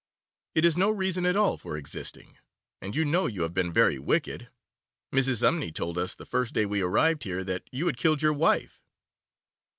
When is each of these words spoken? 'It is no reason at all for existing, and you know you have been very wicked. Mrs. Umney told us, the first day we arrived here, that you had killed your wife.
'It 0.55 0.65
is 0.65 0.75
no 0.75 0.89
reason 0.89 1.27
at 1.27 1.35
all 1.35 1.59
for 1.59 1.77
existing, 1.77 2.35
and 2.81 2.95
you 2.95 3.05
know 3.05 3.27
you 3.27 3.43
have 3.43 3.53
been 3.53 3.71
very 3.71 3.99
wicked. 3.99 4.49
Mrs. 5.13 5.43
Umney 5.43 5.71
told 5.71 5.95
us, 5.99 6.15
the 6.15 6.25
first 6.25 6.55
day 6.55 6.65
we 6.65 6.81
arrived 6.81 7.23
here, 7.23 7.43
that 7.43 7.65
you 7.71 7.85
had 7.85 7.97
killed 7.97 8.23
your 8.23 8.33
wife. 8.33 8.81